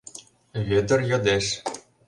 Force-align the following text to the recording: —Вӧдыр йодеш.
—Вӧдыр 0.67 0.99
йодеш. 1.09 1.45